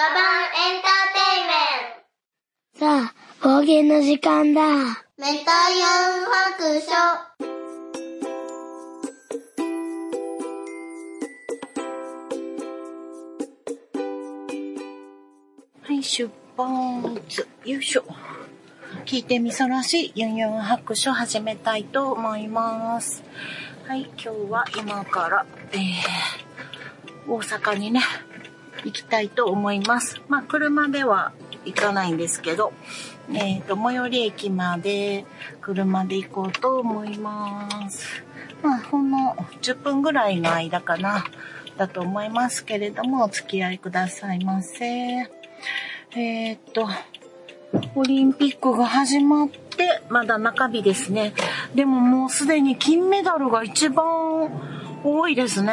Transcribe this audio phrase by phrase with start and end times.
[0.00, 0.88] ガバンエンタ
[2.78, 4.62] さあ、方言の時間だ。
[4.62, 4.80] ーテイ
[5.18, 5.42] メント。
[5.42, 6.88] メタヤン白書。
[15.82, 17.46] はい、出発。
[17.66, 18.04] よいしょ。
[19.04, 23.22] 聞いてみそらしいユンユン白書始めたいと思います。
[23.86, 28.00] はい、今日は今から、えー、大阪にね、
[28.84, 30.20] 行きたいと思います。
[30.28, 31.32] まあ、車では
[31.64, 32.72] 行かないんですけど、
[33.32, 35.24] えっ、と、最寄り駅まで
[35.60, 38.24] 車で行こうと思います。
[38.62, 41.24] まあ、ほんの10分ぐらいの間かな、
[41.76, 44.86] だと思いますけれども、お付き合いくださいませ。
[44.86, 46.88] えーっと、
[47.94, 51.34] オリンピックが始まって、まだ中日ですね。
[51.74, 54.50] でももうすでに金メダルが一番
[55.02, 55.72] 多いですね。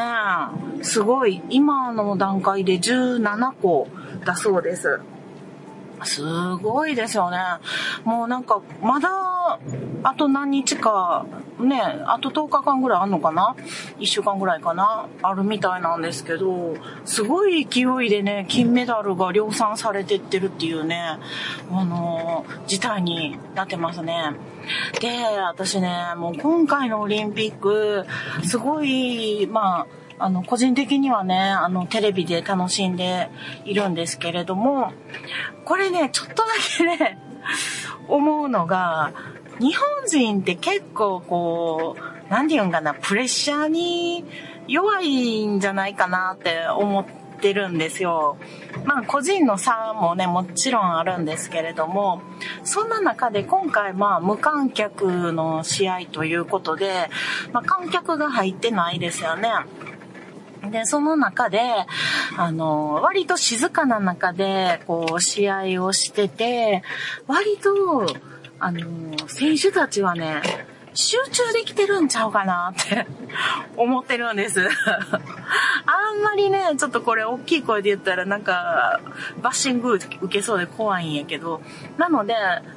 [0.82, 1.42] すごい。
[1.50, 3.88] 今の段階で17個
[4.26, 5.00] だそうです。
[6.04, 6.22] す
[6.56, 7.38] ごいですよね。
[8.04, 9.10] もうなんか、まだ、
[10.04, 11.26] あと何日か、
[11.60, 13.56] ね、あと10日間ぐらいあんのかな
[13.98, 15.08] ?1 週間ぐらいかな？
[15.24, 16.76] あるみたいなんですけど、
[17.06, 21.18] すごい勢いでね、金メダルが量産されてってるっていうね、
[21.72, 24.34] あの事態になってますね。
[25.02, 25.10] で、
[25.48, 28.06] 私ね、もう今回のオリンピック、
[28.44, 29.88] すごい、まあ、
[30.20, 33.30] あの、個人的にはね、あの、テレビで楽しんで
[33.66, 34.92] いるんですけれども、
[35.64, 37.20] これね、ちょっとだけね、
[38.08, 39.14] 思うのが、
[39.60, 44.26] 日本人って結構こう、なんて言うんかな、プレッシャーに
[44.68, 47.06] 弱いんじゃないかなって思っ
[47.40, 48.38] てるんですよ。
[48.86, 52.22] まあ個人の差もね、もちろんあるんですけれども、
[52.64, 57.10] そんな中で今回まあ無観客の試合ということで、
[57.52, 59.50] まあ観客が入ってないですよね。
[60.72, 61.62] で、その中で、
[62.38, 66.84] あの、割と静かな中で、こう、試合をしてて、
[67.28, 68.08] 割と、
[68.60, 70.42] あの、選手たちはね、
[70.98, 73.06] 集中できてるんちゃうかなって
[73.78, 74.62] 思ってるんです。
[75.86, 79.00] あんまりね、ちょっとこれ大きい声で言ったらなんか、
[79.44, 81.62] バッシング受けそうで怖いんやけど、
[81.98, 82.34] なので、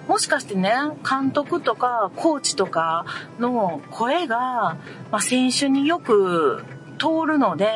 [0.06, 0.74] もしかしてね、
[1.08, 3.06] 監督とかコーチとか
[3.38, 4.76] の声が、
[5.10, 6.62] まあ、選手によく
[7.00, 7.71] 通るので、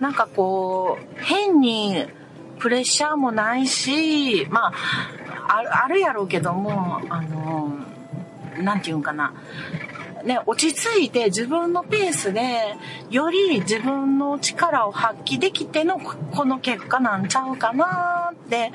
[0.00, 2.04] なんかこう、変に
[2.58, 4.72] プレッシャーもないし、ま
[5.48, 7.72] あ、あるあるやろうけども、あの、
[8.58, 9.32] なんていうんかな。
[10.24, 12.76] ね、落ち着いて自分のペースで、
[13.10, 18.72] より自分の力を発揮できてのこの結果なんちゃうかなって、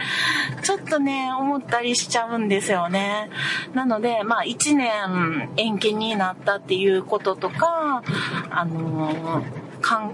[0.63, 3.29] ちょっとね、思ったりしちゃうんですよね。
[3.73, 8.03] なので、まあ一年延期になったっていうこととか、
[8.49, 9.43] あの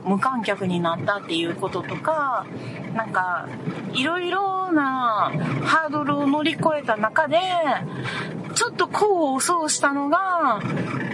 [0.03, 2.45] 無観客になったっていうこととか、
[2.93, 3.47] なんか、
[3.93, 5.31] いろいろな
[5.63, 7.39] ハードルを乗り越えた中で、
[8.61, 10.61] ちょっと功を奏したのが、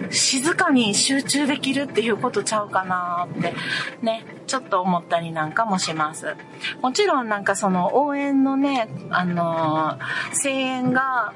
[0.10, 3.54] 静かに集中できるっていうことちゃうかなって、
[4.02, 6.36] ね、ちょっと思ったりなんかもします。
[6.82, 11.34] もちろんなんかその応援のね、あのー声援が、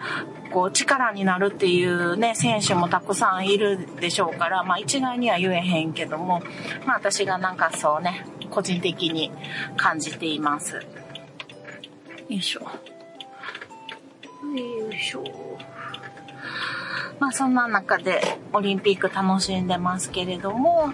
[0.51, 6.43] こう力になるっていうね、選手もたくさんいるでしょうから、まあ一概には言えへんけども、
[6.85, 9.31] まあ私がなんかそうね、個人的に
[9.77, 10.75] 感じています。
[10.75, 10.81] よ
[12.27, 12.63] いしょ。
[12.63, 12.69] よ
[14.91, 15.50] いしょ。
[17.21, 18.19] まあそんな中で
[18.51, 20.91] オリンピック楽しんでますけれども、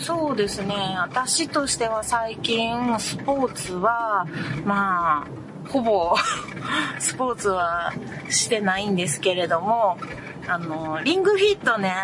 [0.00, 4.26] そうですね、私としては最近スポーツは、
[4.64, 6.16] まあ、ほぼ
[6.98, 7.92] スポーツは
[8.28, 9.98] してないんですけれども、
[10.48, 11.94] あの、リングフィットね、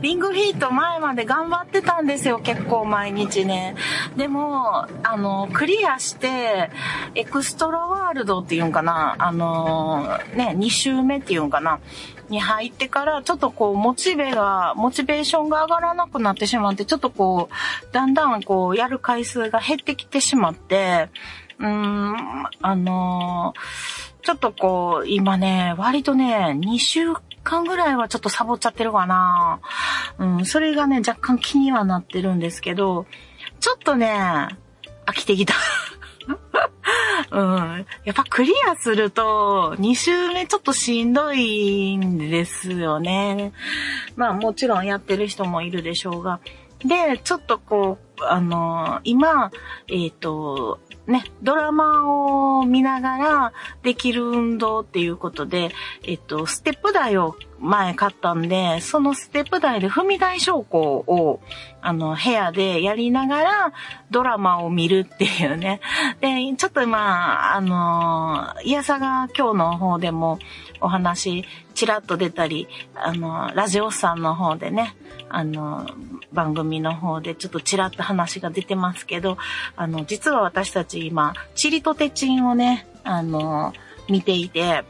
[0.00, 3.74] リングフィット前まで頑張ってたんですよ、結構毎日ね。
[4.16, 6.70] でも、あの、クリアして、
[7.14, 11.80] エクストラワールドっていうんかな、あの、ね、2周目っていうんかな、
[12.28, 21.08] に入ってから、ちょっとこう、モチベが、モチベーションが上がらなくなってしまって、ちょっとこう、だんだんこう、やる回数が減ってきてしまって、
[21.58, 23.52] うーん、あの
[24.22, 29.60] ちょっとこう、今ね、割とね、2週間ぐらいはちょっとサボっちゃってるかな。
[30.18, 33.06] うん、それがね、若干気にはなってるんですけど、
[33.60, 34.48] ちょっとね、
[35.06, 35.54] 飽きてきた。
[37.30, 37.86] うん。
[38.04, 43.52] やっぱクリアすると、2週目ちょっとしんどいんですよね。
[44.16, 46.40] まあもちろんやってる人もいるでしょうが。
[46.84, 49.50] で、ちょっとこう、あの、今、
[49.88, 53.52] えっ、と、ね、ドラマを見ながら
[53.82, 55.70] できる運動っていうことで、
[56.04, 61.40] えっと、ステップ台を前買ったんで、そのステップ台で踏み台昇降を、
[61.80, 63.72] あの、部屋でやりながら
[64.10, 65.80] ドラマを見るっていうね。
[66.20, 70.38] で、ちょっとまあ、あの、いやさが今日の方でも
[70.80, 71.44] お話、
[71.74, 74.96] ちらっと出たり、あの、ラジオさんの方でね、
[75.28, 75.86] あの、
[76.32, 79.36] 番組の方でちょっとちらっと話が出てますけど、
[79.76, 83.72] あの、実は私たち今、チリとテチンをね、あの、
[84.08, 84.84] 見ていて、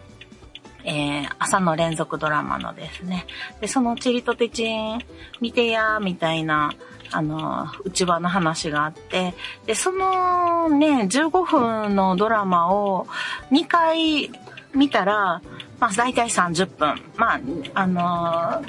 [0.89, 3.27] えー、朝の連続ドラマのですね。
[3.61, 4.99] で、そのチリとテチン
[5.39, 6.73] 見てや、みたいな、
[7.11, 9.35] あの、内輪の話があって、
[9.67, 13.07] で、そのね、15分のドラマを
[13.51, 14.31] 2回
[14.75, 15.43] 見たら、
[15.79, 17.03] まあ、大体30分。
[17.17, 17.41] まあ、
[17.75, 18.65] あの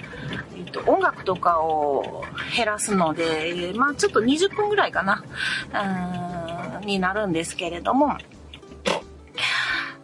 [0.58, 5.24] えっと、音楽とかを減らすので、まあ、ちょっと20分ぐらいかな、
[6.82, 8.18] うん、になるんですけれども、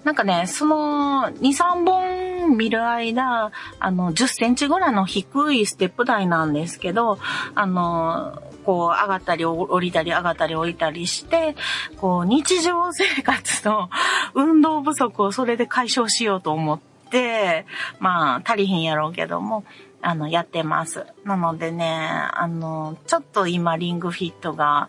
[0.06, 7.18] なんかね、その2、3本見る間、あの、10センチぐらいの低いステップ台なんですけど、
[7.56, 11.56] あの、こう上がったり降りたり上がったり降りたりして、
[11.98, 13.90] こう日常生活の
[14.36, 16.80] 運動不足をそれで解消しようと思っ
[17.10, 17.66] て、
[18.00, 19.64] まあ足りひんやろうけども、
[20.08, 21.04] あの、やってます。
[21.24, 24.88] なのでね、あの、ちょっと今リングフィットが、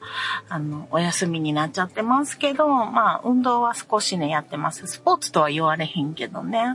[0.50, 4.86] あの、お休みになっちゃってますけど、まあ、運動は少しね、やってます。
[4.86, 6.74] スポーツとは言われへんけどね。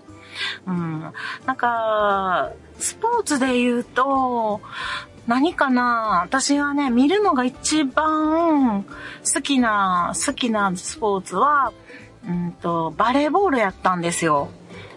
[0.65, 1.13] うん。
[1.45, 2.49] なんか、
[2.79, 4.59] スポーツで言うと、
[5.27, 11.73] 何かな私はね、見るのが一番好きな、好きなスポーツは、
[12.27, 14.49] うんと、バレーボールやったんですよ。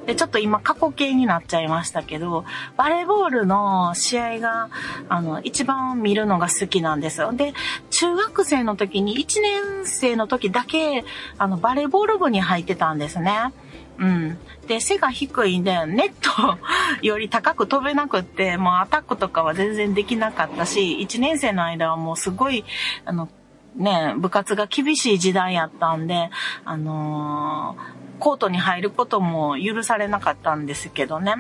[0.07, 2.45] で、ちょっと今過去形になっちゃいましたけど、
[2.77, 4.69] バレーボールの試合が、
[5.09, 7.33] あの、一番見るのが好きなんですよ。
[7.33, 7.55] で、
[7.91, 11.05] 中学生の時に、1年生の時だけ、
[11.39, 13.53] あの、バレーボール部に入ってたんですね。
[13.99, 14.39] うん。
[14.67, 16.59] で、背が低いんで、ネット
[17.03, 22.65] より高く飛べなくって、もうアタックとかは全然できなかったし、1年生の間はもうすごい、
[23.05, 23.29] あの、
[23.77, 26.31] ね、部活が厳しい時代やったんで、
[26.65, 31.37] あのーコートに入ることも許されなかったんですけどね。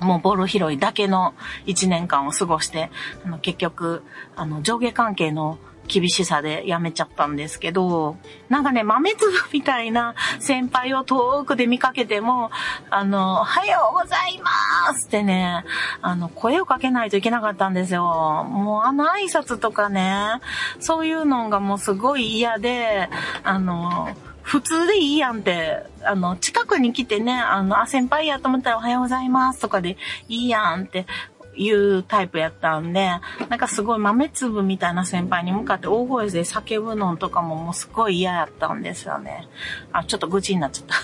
[0.00, 1.34] もうボール拾いだけの
[1.66, 2.90] 1年間を過ごして、
[3.24, 4.02] あの結局、
[4.34, 8.16] あの上下関係の厳しさで辞めちゃったんですけど、
[8.48, 12.50] なんかね、豆粒みたいな先輩を遠くで見かけても、
[12.90, 15.64] あの、おはようございますってね、
[16.02, 18.04] あの、声をかけないといけなかったんですよ。
[18.04, 20.40] もうあの挨拶とかね、
[20.80, 23.08] そういうのがもうすごい嫌で、
[23.42, 24.08] あの、
[24.44, 29.96] 普通でいいやんって、あの、近くに来てね、あの、あ、先輩やと思ったらおはようございますとかで
[30.28, 31.06] いいやんって
[31.56, 33.08] いうタイプやったんで、
[33.48, 39.48] なんかすごい豆粒みたいな先輩に向かって大声で叫ぶのとかももうすごい嫌やったんですよね。
[39.92, 40.94] あ、ちょっと愚痴になっちゃった。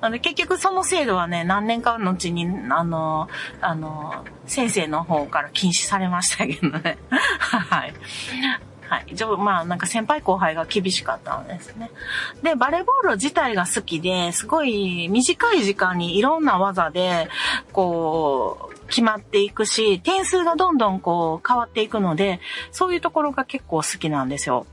[0.06, 3.28] あの結局その制度はね、何年かのうちに、あの、
[3.60, 6.98] あの、先生の方から禁止されましたけどね。
[7.10, 7.94] はい。
[8.88, 9.06] はい。
[9.38, 11.90] まあ、なんか先輩後輩が厳しかったんですね。
[12.42, 17.28] で、バレーボール自体が好きで、すごい短い時間にいろんな技で、
[17.72, 22.40] こう、決まっていくし、点数がどんどんこう変わっていくので、
[22.70, 24.66] そういうところが結構好きなんですよ。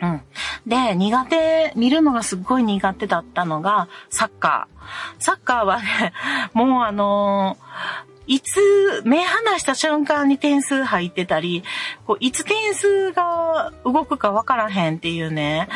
[0.00, 0.20] うん。
[0.66, 5.22] で、苦手、見るのがすっごい苦手だったのが、サッカー。
[5.22, 6.12] サッカーはね、
[6.52, 11.62] もうあのーいつ目離した瞬間に点数入ってたり、
[12.06, 15.68] こういつ点数が動くかわからへんっていうね、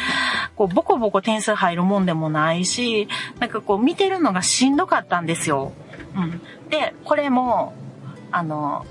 [0.57, 3.09] こうボコボコ点数入るもんでもないし、
[3.39, 5.73] なんかこう見てるのがしんどかったんですよ。
[6.17, 6.41] うん。
[6.69, 7.75] で、これも、
[8.33, 8.85] あの、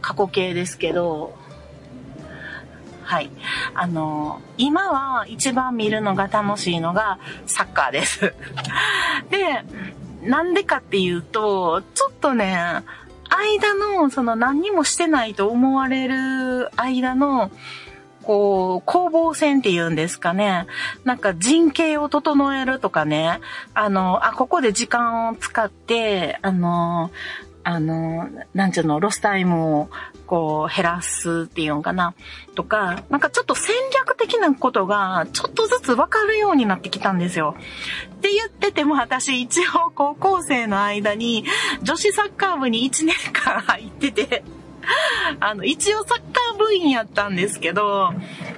[0.00, 1.36] 過去形ですけど、
[3.04, 3.30] はい。
[3.74, 8.34] あの、今は一番見るのが楽しいのがサッカーです。
[9.30, 9.62] で、
[10.22, 12.82] なんでかっていうと、ちょっとね、
[13.36, 17.50] 間の、その何にもしてないと思われる間の、
[18.22, 20.66] こう、攻防戦っていうんですかね。
[21.04, 23.40] なんか人形を整えるとかね。
[23.74, 27.10] あの、あ、ここで時間を使って、あの、
[27.64, 29.88] あの、なんちゅうの、ロスタイムを
[30.26, 32.14] こう減らすっていうのかな？
[32.54, 37.56] とか、なんかちょっと戦略的なことがちょっとずつわかるようになってきたんですよ。
[38.16, 41.44] って言ってても私一応高校生の間に
[41.82, 44.44] 女子サッカー部に1年間入ってて、
[45.40, 48.10] あの、一応サッカー部員やったんですけど、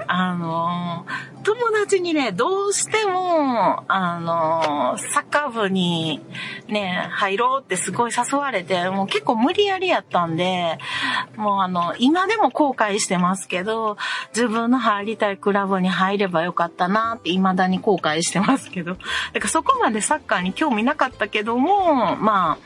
[0.09, 1.07] あの、
[1.43, 6.21] 友達にね、どうしても、あの、サッカー部に
[6.67, 10.79] ね、入ろうってすごい誘われて、もう結構無理やりやったんで、
[11.37, 13.97] もうあの、今でも後悔してますけど、
[14.35, 19.05] 自分の入りたいクラブに入ればよかったなって未だに後悔してますけど、だか
[19.41, 22.59] らそこまでサッカーに興味なかったけども、ま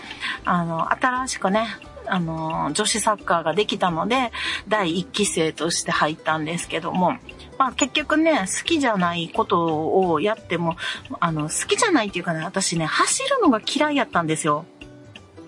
[0.44, 1.66] あ、あの、新しくね、
[2.10, 4.32] あの、女子サッカーができたので、
[4.68, 7.16] 第一期生として入ったんですけども、
[7.58, 10.76] まあ結局ね、好きじゃないことをやっても、
[11.20, 14.64] あの、好きじゃないっていうかね、私ね、走るのが嫌いやったんですよ。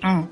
[0.05, 0.29] うん。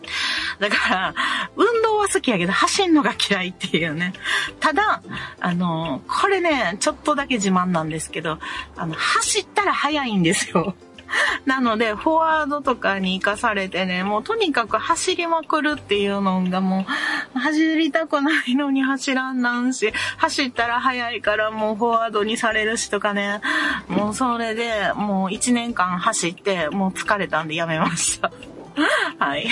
[0.58, 1.14] だから、
[1.56, 4.12] 運動は好きやけど、走んのが嫌いっていうね。
[4.58, 5.02] ただ、
[5.40, 8.38] あの、これね、ちょっとだけ自慢なんですけど、
[8.76, 10.75] あの、走ったら速いんですよ。
[11.45, 16.87] なので、フォワードとかに活かされてね、もうとにかく走りまくるっていうのがも
[17.35, 23.40] う、走りたくないのに走らんなんし、走ったら速いからもうフォワードにされるしとかね、
[23.88, 28.31] もうそれでもう1年間走って、もう疲れたんでやめました。
[29.19, 29.49] はい。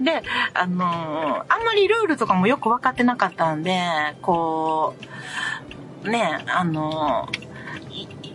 [0.00, 0.22] で、
[0.54, 3.80] あのー、あんまりルールとかもよく分かってなかったんで、
[4.22, 4.96] こ
[6.04, 7.51] う、ね、あのー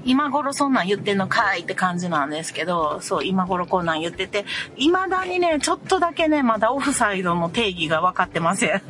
[0.08, 4.46] 今頃そんなん言ってんのかいって感じなんですけど、そう、今頃こんなん言ってて、
[4.78, 8.82] 未だにね、ちょっとだけね、まだオフサイドの定義が分かってません。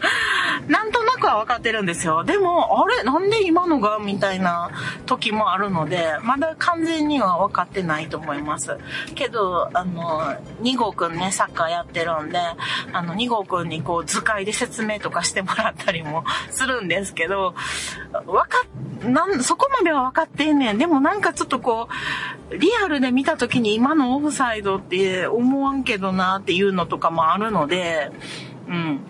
[0.68, 2.24] なんとなくは分かってるんですよ。
[2.24, 3.02] でも、あれ？
[3.02, 4.70] なんで今のがみたいな
[5.06, 8.76] 時もあるので、まだ完全には分かってないと思います。
[9.14, 12.38] けど、あの、2号くんね、サッカーやってるんで、
[12.92, 17.54] あの、2号くんにこう図解で説明とかしてもらったりもするんですけど、
[18.26, 20.78] 分かっ、なん、そこまでは分かってんねん。
[20.78, 21.88] でもなんかちょっとこ
[22.50, 28.10] う、リアルで見た時に今のオフサイドって思わんけどなっていうのとかもあるので、
[28.68, 29.00] うん。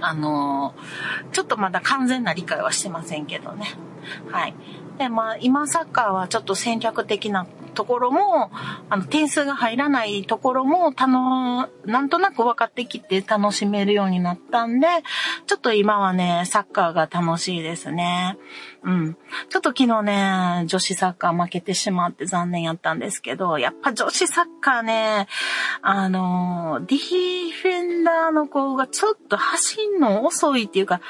[0.00, 3.66] あのー、ちょっとまだ完全な理解はしてませんけどね。
[4.30, 4.54] はい。
[4.98, 7.46] で、まあ、今サッカーはちょっと戦略的な
[7.76, 8.50] ところも、
[8.90, 14.88] あの、点数が入らないところも、たの、なんとなく分かってきて楽しめるようになったんで、
[15.46, 18.36] ちょっと今はね、サッカーが楽しいですね。
[18.82, 19.16] うん。
[19.48, 25.28] ちょっと昨日ね、女子サッカー負けてしまって残念やったんですけど、やっぱ女子サッカーね、
[25.82, 31.00] あの、ディフェンダーの子がちょっと走んの遅いっていうか、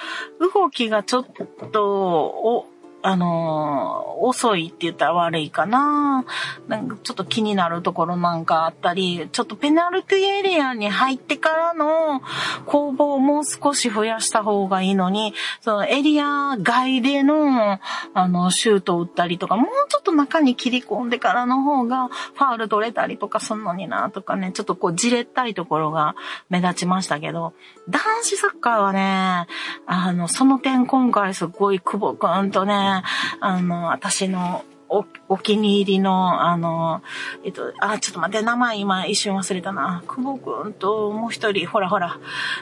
[0.55, 1.27] 動きがちょっ
[1.73, 2.67] と、
[3.07, 6.25] あのー、遅いって言ったら悪いかな。
[6.67, 12.21] なんかちょっと気になるところなんかあったり、ちょっとペナルティエリアに入ってからの
[12.67, 17.79] 攻防をもう少し増やした方がいいのに、そのエリア外での、
[18.13, 26.17] あの、シュートを打ったりとか、もうちょっと中に切り込んでからの方が、ファール取れたりとかすんのにな、とかね、ちょっとこう、じれったいところが
[26.51, 27.53] 目立ちましたけど、
[27.89, 29.47] 男子サッカーはね、
[29.87, 32.96] あの、その点今回すごい久保くんとね、
[33.41, 37.03] あの、私のお、お気に入りの、あの、
[37.45, 40.05] えっと、あ、ちょっと待って、名前今一瞬忘れたな。
[40.07, 42.19] 久保くんともう一人、ほらほら、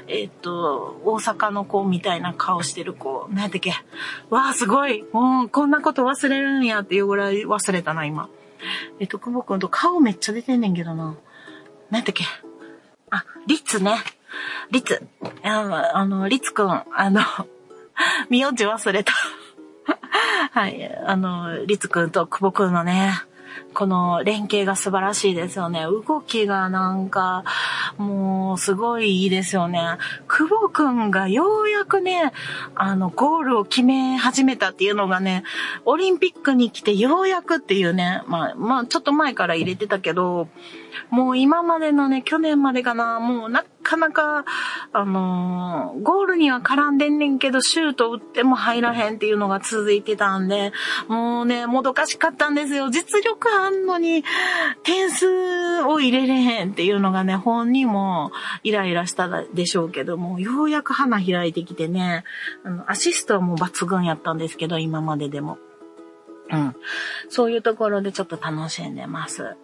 [0.07, 3.73] えっと、大阪の子みたいな顔してる子、何やったっけ？
[4.31, 5.05] わあ、すごい。
[5.12, 8.31] もう、こんなこと忘れるんやっていうぐらい忘れたな、今。
[8.99, 11.14] えっと、久保くんと顔めっちゃ出てんねんけどな。
[11.91, 12.25] 何やったっけ？
[13.11, 13.99] あ、リツね。
[14.71, 15.07] リツ。
[15.43, 17.21] ああの、リツくん、あの、
[18.31, 19.12] 名字忘れた。
[20.52, 20.90] はい。
[21.06, 23.14] あの、りつくんと久保くんのね、
[23.73, 25.83] この連携が素晴らしいですよね。
[25.83, 27.44] 動きがなんか、
[27.99, 29.99] もうすごいいいですよね。
[30.28, 32.33] 久保くんがようやくね、
[32.75, 35.44] あの、ゴールを決め始めたっていうのがね、
[35.85, 40.49] オリンピックに来てようやくっていうね、まあ、まあ、ちょっと前から入れてたけど、
[41.11, 44.45] もう今までのね、去年までかな、もうなかなか、
[44.93, 50.73] あのー、ゴールには絡んでんねんけど、シュート打っても入らへんっていうのが続いてたんで、
[51.07, 52.91] もうね、もどかしかったんですよ。
[52.91, 54.25] 実力あんのに、
[54.83, 58.33] 点数を入れれへんっていうのがね、本人も
[58.64, 62.25] イライラしたでしょうけども、ようやく花開いてきてね、
[62.64, 65.59] あの、アシストはもう抜群やったんですけど、今まででも。
[66.51, 66.77] うん。
[67.29, 69.57] そういうところでちょっと楽しんでます。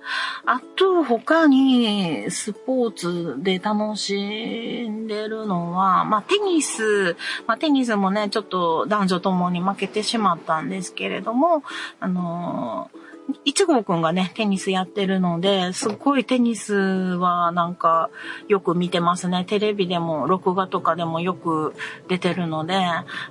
[0.47, 11.63] あと、他にスポーツで楽しんでるのは、まあ、テニス、まあ、テニスもね、ちょっと男女ともに負けてしまったんですけれども、
[12.01, 13.10] あのー
[13.45, 18.11] 一号くんがね、テニスやってるので、すっごいテニスはなんか
[18.49, 19.45] よく見てますね。
[19.45, 21.75] テレビでも、録画とかでもよく
[22.09, 22.79] 出てるので、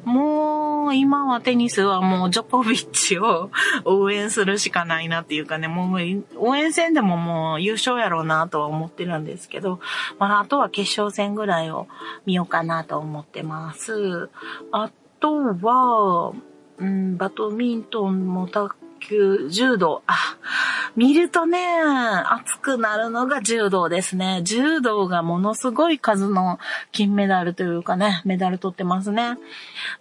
[0.03, 3.51] もう今はテニスはもうジョコビッチを
[3.85, 9.79] 応援するしかないなっていうかね、もう応援戦でももう優勝やろうなとは思ってるんですけど、
[10.17, 11.87] まああとは決勝戦ぐらいを
[12.25, 14.29] 見ようかなと思ってます。
[14.71, 16.33] あとは、
[16.77, 20.03] うん、バドミントンもた90度。
[20.07, 20.37] あ、
[20.95, 24.41] 見るとね、熱くなるのが柔道ですね。
[24.43, 26.59] 柔道がものすごい数の
[26.91, 29.37] 金メダルというかね、メダル取ってますね。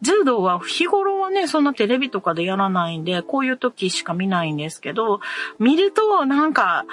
[0.02, 5.20] 柔道は日頃はね、そんなテレビとかでやらないんで、こういう時しか見ないんですけど、
[5.58, 6.84] 見るとなんか、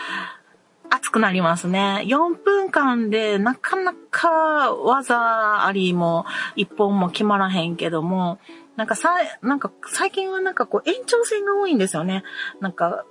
[0.89, 2.03] 熱くなりますね。
[2.05, 8.39] 4分間でなかなか技ありも一本も決まらへんけども、
[8.75, 12.23] なんかさ、なんか最近はなんかこう延長戦が多いんですよね。
[12.59, 13.05] なんか、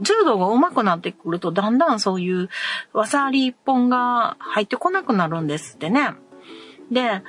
[0.00, 2.48] 柔道が上手くなってくるとだんだんそういう
[2.92, 6.14] 技あり一本が入ってこなくなるんですってね。
[6.90, 7.22] で、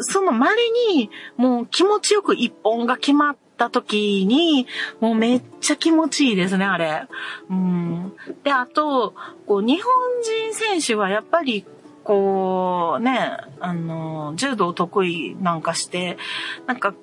[0.00, 0.54] その稀
[0.94, 4.66] にもう気持ちよく一本が決まった時に、
[5.00, 7.06] もうめっちゃ気持ちいいですね、あれ。
[7.48, 8.12] うん。
[8.44, 9.14] で、あと、
[9.46, 9.92] こう、日本
[10.22, 11.64] 人選手はやっぱり、
[12.04, 16.18] こう、ね、あの、柔道得意なんかして、
[16.66, 16.94] なんか、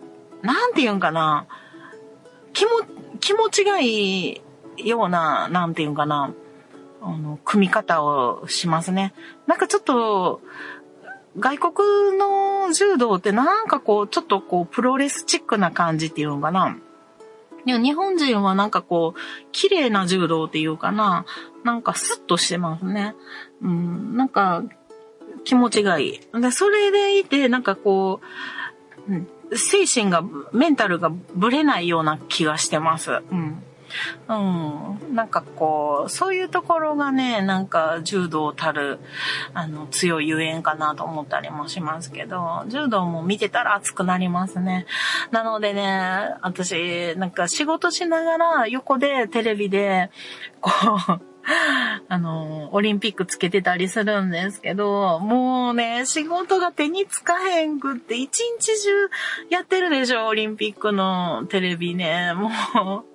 [0.42, 1.48] なんて言うんかな、
[2.54, 2.72] 気も、
[3.20, 4.42] 気持ちがい
[4.78, 6.34] いような、なんて言うんかな、
[7.02, 9.14] あの、組み方をしますね。
[9.48, 10.42] なんかちょっと、
[11.38, 16.78] 外国の柔道ってなんかこう、ちょっとこう、プロレスチックな感じっていうのかな。
[17.66, 19.20] でも日本人はなんかこう、
[19.52, 21.26] 綺麗な柔道っていうかな。
[21.64, 23.16] なんかスッとしてますね。
[23.62, 24.64] うん、なんか、
[25.44, 26.20] 気持ちがいい。
[26.40, 28.22] で、それでいて、なんかこ
[29.08, 33.12] う、うん精神が、メンタルがぶれないような気がしてます。
[33.12, 33.64] うん。
[34.28, 34.34] う
[35.12, 35.16] ん。
[35.16, 39.00] なんかこう、そういうところがね、なんか柔道たる、
[39.56, 44.86] あの、強いゆえんかなと思ったりもしますけど、柔道も見てたら熱くなりますね。
[45.32, 50.12] なのでね、私、なんか仕事しながら横でテレビで、
[50.62, 51.22] こう、
[52.08, 58.90] あの、オリンピックつけてたりするんですけど、もうね、仕事が手につかへんくって、一日中
[59.50, 62.34] やってるでしょ、オリンピックのテレビね。
[62.34, 63.10] もう、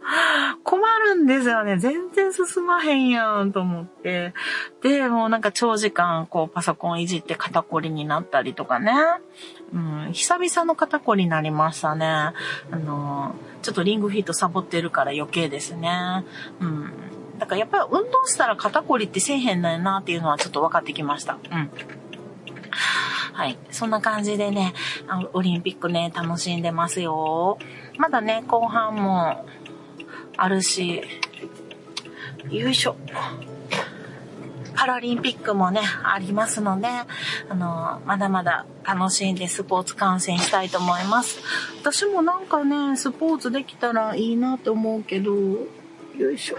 [0.64, 1.79] 困るんですよね。
[1.79, 4.35] 全然進まへんやんと思って。
[4.83, 8.93] で、もうなんか長時間、こう、パソコンいじって肩こりになったりとかね。
[9.73, 12.07] うん、久々の肩こりになりましたね。
[12.07, 12.35] あ
[12.73, 16.25] の、ちょっとリングフィットサボってるから余計ですね。
[16.61, 17.13] うん。
[17.38, 21.38] だからやっぱり運動したら肩こりってせえへんのやなっていうのはちょっと分かってきました。
[21.50, 21.71] うん。
[23.33, 23.59] はい。
[23.71, 24.75] そんな感じでね、
[25.09, 27.59] あのオリンピックね、楽しんでますよ。
[27.99, 29.45] まだね、後半も
[30.37, 31.03] あるし、
[32.50, 32.97] よいしょ。
[34.76, 36.88] パラリンピックもね、ありますので、
[37.49, 41.40] あの、まだまだ楽しんでスポーツ観戦したいと思います。
[41.81, 46.59] 私もなんかね、スポーツできたらいいなと思うけど、よいしょ。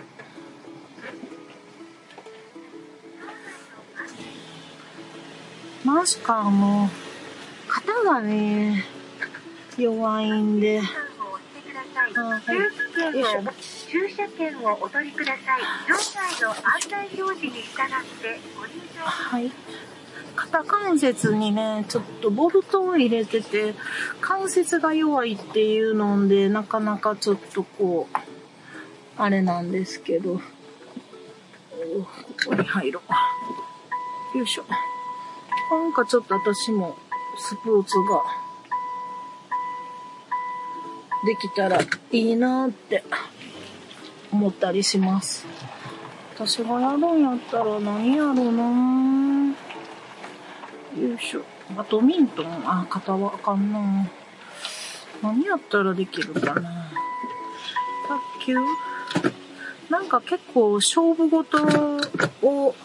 [5.86, 6.90] マジか、もう、
[7.68, 8.84] 肩がね、
[9.78, 10.82] 弱いんで。
[10.82, 13.16] あはい。
[13.16, 13.44] よいしょ。
[13.88, 15.62] 駐車券をお取りください。
[15.88, 19.52] 場内の案内表示に従ってご入場はい。
[20.36, 23.76] 肩関節にね、ちょっとボルトを入れてて、
[24.22, 28.18] 関節が弱いっていうので、なかなかちょっとこう、
[29.18, 32.08] あれなんですけど、おこ
[32.48, 33.02] こに入ろ
[34.34, 34.38] う。
[34.40, 34.66] よいしょ。
[35.72, 36.96] なんかちょっと私も
[37.38, 38.24] スポーツが
[41.26, 41.80] できたら
[42.12, 43.04] いいなって
[44.32, 45.46] 思ったりします。
[46.36, 49.56] 私がやるんやったら何やろうな。
[51.00, 51.42] よいしょ。
[51.76, 52.46] バドミントン？
[52.66, 54.08] あ、肩はあかんな。
[55.24, 56.90] 何やったらできるかな。
[58.40, 58.56] 卓球？
[59.90, 61.58] なんか結構勝負事
[62.44, 62.76] を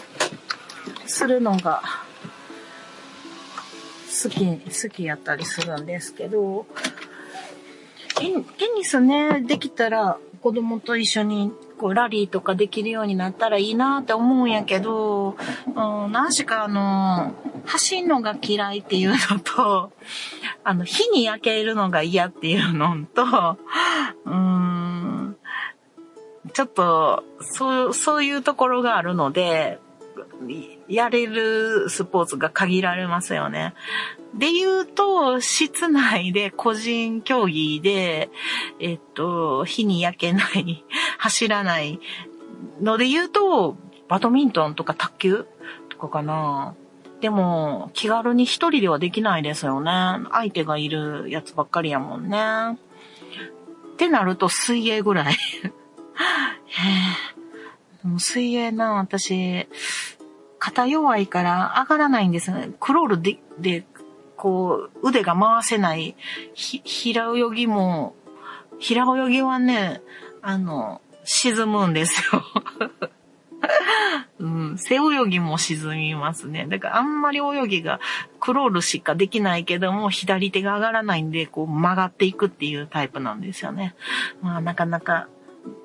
[1.07, 1.83] するのが
[4.23, 6.67] 好き、好きやったりするんですけど、
[8.17, 8.29] テ
[8.77, 15.71] ニスね、できたら子供と一緒にこうラリーとかできるようになったらいいなって思うんやけど、う
[16.09, 17.35] ん、何しかあの、
[17.67, 19.93] 走るのが嫌いっていうのと、
[20.65, 23.59] あの、火に焼けるのが嫌っていうのと、
[24.27, 25.37] うん、
[26.53, 29.79] ちょっと、そう、そういうところがあるので、
[30.91, 33.75] やれるスポーツが限られますよね。
[34.35, 38.29] で言うと、室内で個人競技で、
[38.81, 40.85] えっと、火に焼けない、
[41.19, 42.01] 走らない
[42.81, 43.77] ので言うと、
[44.09, 45.47] バドミントンとか卓球
[45.89, 46.75] とかかな。
[47.21, 49.91] でも、気軽に一人ではできないですよね。
[50.33, 52.79] 相手がいるやつばっかりやもんね。
[53.93, 55.35] ってなると水泳ぐらい。
[55.35, 55.37] へ
[58.05, 58.19] え。
[58.19, 59.69] 水泳な、私、
[60.61, 62.71] 肩弱いから上がらないんですよね。
[62.79, 63.85] クロールで、で、
[64.37, 66.15] こう、腕が回せない、
[66.55, 68.15] ひ、平泳ぎも、
[68.79, 70.03] 平泳ぎはね、
[70.43, 72.45] あの、沈むんですよ。
[74.39, 76.67] うん、背泳ぎも沈みますね。
[76.69, 78.01] だからあんまり泳ぎが
[78.41, 83.95] クロールしかできないけども、左手が上がらないんで、こう曲がっていくっていうタイプなんですよね。
[84.41, 85.29] まあなかなか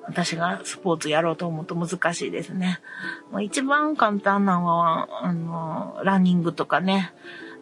[0.08, 2.80] 私がスポーツやろうと思うと難しいですね。
[3.32, 7.12] まあ、一番簡単なのは、あの、ランニングとかね、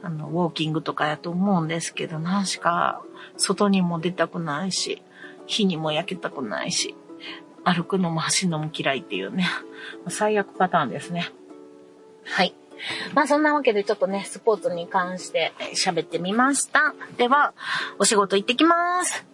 [0.03, 3.03] あの、ウォーキングとかやと思うんですけど、何しか
[3.37, 5.03] 外にも出たくないし、
[5.47, 6.95] 火にも焼けたくないし、
[7.65, 9.47] 歩くのも走るのも嫌いっていうね、
[10.09, 11.31] 最悪パターンですね。
[12.25, 12.55] はい。
[13.15, 16.95] まあそんなわけでちょっとね、スポーツに関して喋ってみました。
[17.17, 17.55] では、
[17.99, 19.27] お仕事行ってきます。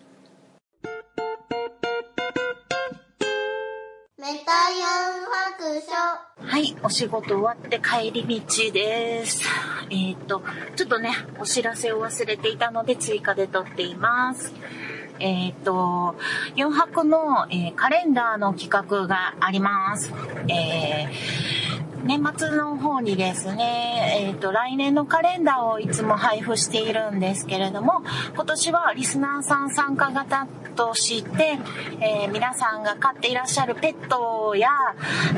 [4.20, 4.84] メタヨ
[5.16, 6.46] ン白書。
[6.46, 9.42] はい、お仕事終わって帰り道です。
[9.88, 10.42] えっ、と、
[10.76, 14.52] ちょっとね、お知らせを忘れていたので追加で撮っています。
[15.20, 16.16] えっ、と、
[16.54, 20.12] 4泊の、えーカレンダーの企画があります。
[20.48, 21.59] えー
[22.04, 28.02] 年末の方にですね、えっ、と、来年のカレンダーをいつも配布しているんですけれども、
[28.34, 31.58] 今年はリスナーさん参加型として、
[32.00, 34.70] えー皆さんが飼っていらっしゃるペットや、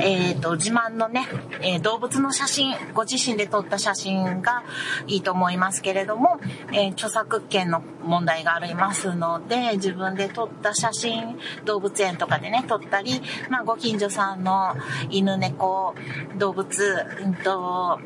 [0.01, 1.27] えっ、と、自慢のね、
[1.63, 4.63] え動物の写真、ご自身で撮った写真が
[5.07, 6.39] いいと思いますけれども、
[6.73, 14.77] え著作権の問題がありますので、自分で撮った写真、動物園とかでね、撮ったり、まあ、ご近所さんの
[15.11, 15.95] 犬、猫、
[16.39, 17.99] 動、動物うんと、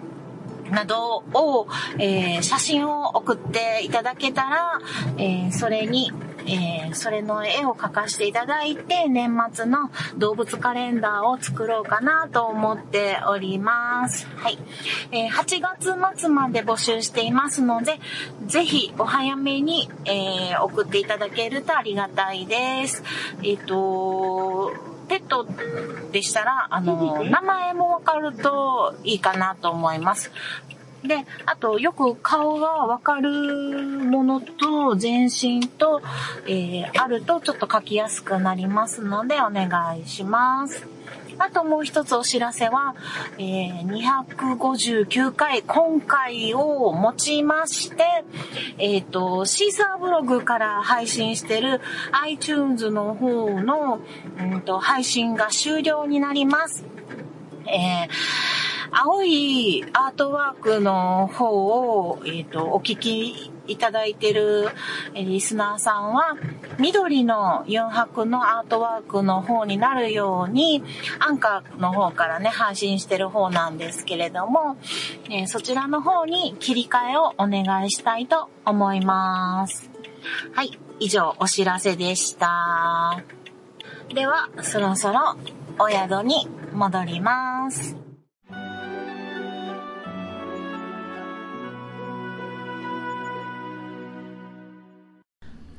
[0.70, 1.66] などを、
[1.98, 4.80] えー写真を送っていただけたら、
[5.18, 6.12] えーそれに、
[6.46, 14.26] えーそれの絵を描かせていただいて、年末の動物カレンダーを作ろうかなと思っております。
[14.37, 14.59] はい。
[15.12, 17.98] えー8月末まで募集していますので、
[18.46, 23.02] ぜひお早めに、えー送っていただけるとありがたいです。
[23.42, 24.72] えっ、と、
[25.08, 25.46] ペット
[26.12, 30.30] でしたら、あの、名前もわかるといいかなと思います。
[31.04, 36.02] で、あと、よく顔がわかるものと、全身と、
[36.46, 40.95] えーあるとちょっと書きやすくなりますので、お願いします。
[41.38, 42.94] あともう一つお知らせは、
[43.38, 48.05] えー259回、今回をもちまして、
[48.79, 51.81] えっ、と、シーサーブログから配信してる
[52.12, 54.01] iTunes の方の、
[54.38, 56.85] うんと配信が終了になります。
[57.66, 58.57] えー
[58.99, 64.68] 青いアートワークの方を、えっ、と、お聞きいただいてる
[65.14, 66.37] リスナーさんは、
[66.79, 70.83] 緑の4泊のアートワークの方になるように、
[71.18, 74.76] アンカーの方からね、配信してる方なんですけれども、
[75.31, 79.90] えそちらの方に切り替えをお願いしたいと思います。
[80.52, 83.22] はい、以上お知らせでした。
[84.14, 85.37] では、そろそろ
[85.79, 88.05] お宿に戻ります。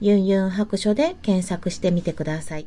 [0.00, 2.66] ユンユン白書で検索してみてください。